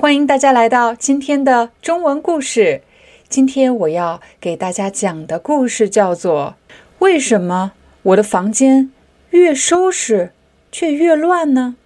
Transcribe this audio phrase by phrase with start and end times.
[0.00, 2.80] 欢迎大家来到今天的中文故事。
[3.28, 6.54] 今天我要给大家讲的故事叫做
[7.00, 7.72] 《为什么
[8.04, 8.90] 我的房间
[9.28, 10.32] 越收拾
[10.72, 11.76] 却越乱呢？》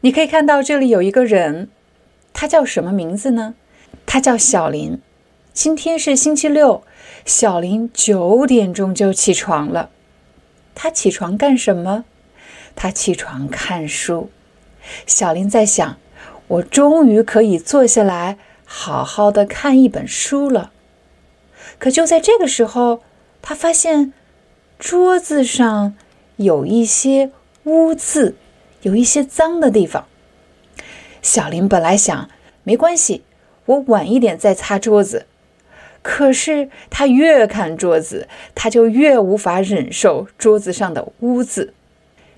[0.00, 1.68] 你可以看到这里有一个人，
[2.32, 3.54] 他叫什么名字呢？
[4.06, 4.98] 他叫小林。
[5.52, 6.82] 今天是星期六，
[7.26, 9.90] 小林九点钟就起床了。
[10.74, 12.06] 他起床干什么？
[12.74, 14.30] 他起床看书。
[15.06, 15.98] 小林在想。
[16.50, 20.72] 我终于可以坐下来好好的看一本书了。
[21.78, 23.02] 可就在这个时候，
[23.40, 24.12] 他发现
[24.76, 25.94] 桌子上
[26.36, 27.30] 有一些
[27.64, 28.34] 污渍，
[28.82, 30.06] 有一些脏的地方。
[31.22, 32.28] 小林本来想
[32.64, 33.22] 没关系，
[33.66, 35.26] 我晚一点再擦桌子。
[36.02, 41.74] 可是他越看桌子，他就越无法忍受桌子上的污渍。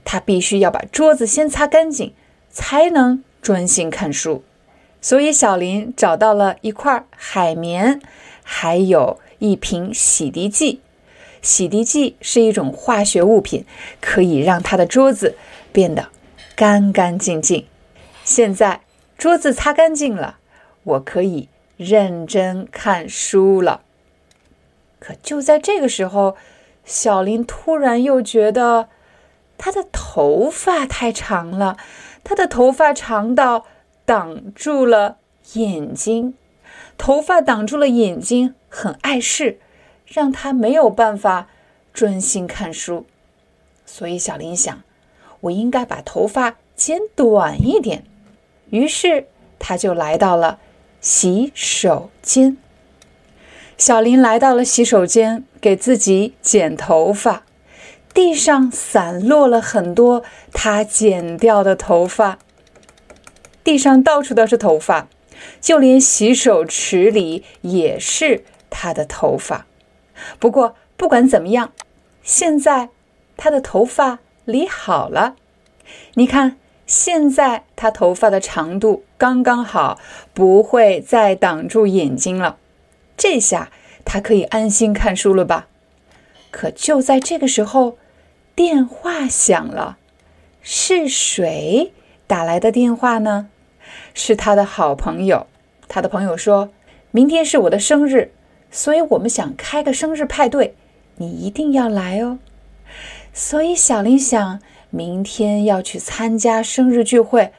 [0.05, 2.12] 他必须要把桌子先擦干净，
[2.50, 3.24] 才能。
[3.42, 4.44] 专心看书，
[5.00, 8.00] 所以小林找到了一块海绵，
[8.44, 10.80] 还有一瓶洗涤剂。
[11.42, 13.66] 洗涤剂是一种化学物品，
[14.00, 15.36] 可以让他的桌子
[15.72, 16.08] 变得
[16.54, 17.66] 干干净净。
[18.22, 18.82] 现在
[19.18, 20.38] 桌子擦干净了，
[20.84, 23.82] 我可以认真看书了。
[25.00, 26.36] 可就在这个时候，
[26.84, 28.88] 小林突然又觉得
[29.58, 31.77] 他的头发太长了。
[32.24, 33.66] 他的头发长到
[34.04, 35.18] 挡住了
[35.54, 36.34] 眼睛，
[36.96, 39.58] 头发挡住了眼睛，很碍事，
[40.06, 41.48] 让他没有办法
[41.92, 43.06] 专心看书。
[43.84, 44.82] 所以小林想，
[45.40, 48.05] 我应该把头发剪短一点。
[48.70, 49.27] 于是
[49.58, 50.58] 他就来到了
[51.00, 52.56] 洗手间。
[53.77, 57.44] 小林来到了洗手间，给自己剪头发。
[58.14, 62.39] 地上散落了很多他剪掉的头发，
[63.64, 65.08] 地上到处都是头发，
[65.62, 69.67] 就连洗手池里也是他的头发。
[70.39, 71.73] 不过不管怎么样，
[72.23, 72.90] 现在
[73.39, 75.36] 他的头发理好了。
[76.14, 79.98] 你看，现在他头发的长度刚刚好，
[80.34, 82.58] 不会再挡住眼睛了。
[83.17, 83.70] 这下
[84.05, 85.68] 他可以安心看书了吧？
[86.50, 87.96] 可就在这个时候。
[88.55, 89.96] 电话响了，
[90.61, 91.92] 是谁
[92.27, 93.48] 打来的电话呢？
[94.13, 95.46] 是他的好朋友。
[95.89, 96.70] 他的朋友说
[97.11, 98.30] ：“明天是我的生日，
[98.70, 100.74] 所以我们想开个生日派对，
[101.17, 102.39] 你一定要来哦。”
[103.33, 104.61] 所以小林想，
[104.91, 107.52] 明天要去参加生日聚会。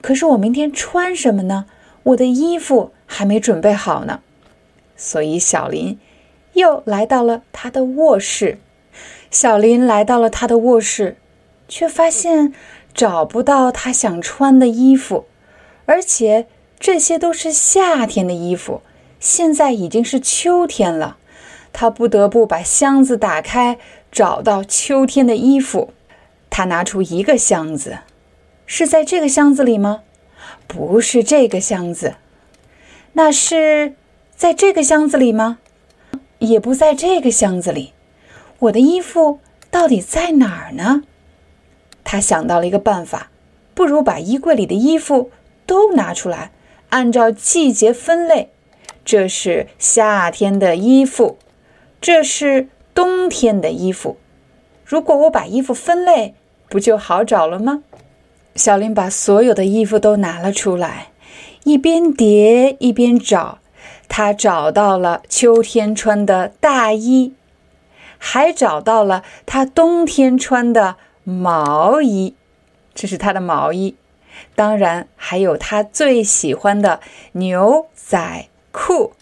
[0.00, 1.66] 可是我明天穿什么呢？
[2.02, 4.20] 我的衣服还没准备好呢。
[4.96, 5.98] 所以小林
[6.54, 8.58] 又来到了他的卧室。
[9.32, 11.16] 小林来到了他的卧室，
[11.66, 12.52] 却发现
[12.94, 15.24] 找不到他想穿的衣服，
[15.86, 16.46] 而且
[16.78, 18.82] 这些都是夏天的衣服。
[19.18, 21.16] 现在已经是秋天了，
[21.72, 23.78] 他不得不把箱子打开，
[24.10, 25.94] 找到秋天的衣服。
[26.50, 28.00] 他拿出一个箱子，
[28.66, 30.02] 是在这个箱子里吗？
[30.66, 32.16] 不是这个箱子，
[33.14, 33.94] 那是
[34.36, 35.58] 在这个箱子里吗？
[36.38, 37.94] 也不在这个箱子里。
[38.62, 39.40] 我的衣服
[39.72, 41.02] 到底在哪儿呢？
[42.04, 43.30] 他想到了一个办法，
[43.74, 45.32] 不如把衣柜里的衣服
[45.66, 46.52] 都拿出来，
[46.90, 48.50] 按照季节分类。
[49.04, 51.38] 这是夏天的衣服，
[52.00, 54.16] 这是冬天的衣服。
[54.84, 56.34] 如果我把衣服分类，
[56.68, 57.82] 不就好找了吗？
[58.54, 61.08] 小林把所有的衣服都拿了出来，
[61.64, 63.58] 一边叠一边找，
[64.08, 67.32] 他找到了秋天穿的大衣。
[68.24, 72.36] 还找到了他冬天穿的毛衣，
[72.94, 73.96] 这是他的毛衣。
[74.54, 77.00] 当然，还有他最喜欢的
[77.32, 79.14] 牛仔裤，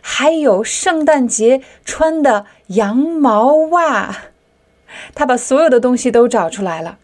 [0.00, 4.26] 还有圣诞节穿的羊毛袜。
[5.16, 6.98] 他把所有的东西都找出来了。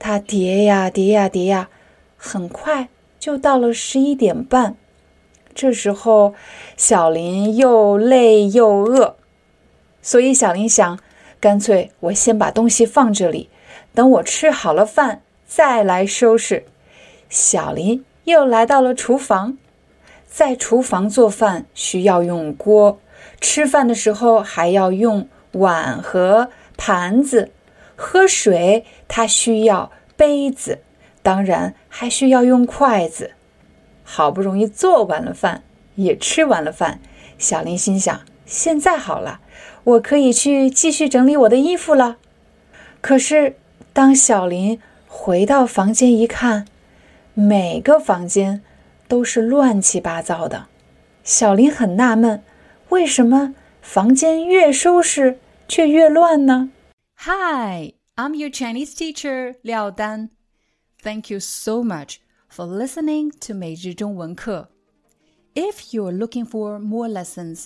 [0.00, 1.68] 他叠呀叠呀叠呀，
[2.16, 2.88] 很快
[3.20, 4.74] 就到了十一点半。
[5.54, 6.34] 这时候，
[6.76, 9.17] 小林又累又饿。
[10.00, 10.98] 所以小林想，
[11.40, 13.50] 干脆我先把东西放这里，
[13.94, 16.64] 等我吃好了饭再来收拾。
[17.28, 19.58] 小林又来到了厨房，
[20.26, 23.00] 在厨房做饭需要用锅，
[23.40, 27.50] 吃饭的时候还要用碗和盘子，
[27.96, 30.80] 喝水他需要杯子，
[31.22, 33.32] 当然还需要用筷子。
[34.04, 35.62] 好不容易做完了饭，
[35.96, 37.00] 也吃完了饭，
[37.36, 39.40] 小林心想：现在好了，
[39.87, 42.17] 我可以去继续整理我的衣服了。
[43.01, 43.57] 可是，
[43.91, 46.65] 当小林回到房间一看，
[47.33, 48.63] 每个房间。
[49.05, 50.67] 都是乱七八糟的。
[51.23, 52.41] 小林很纳闷，
[52.89, 56.71] 为什么房间越收拾却越乱呢？
[57.17, 60.29] Hi, I'm your Chinese teacher Liao Dan.
[61.03, 62.15] Thank you so much
[62.49, 64.69] for listening to 每日中文课.
[65.53, 67.65] If you're looking for more lessons,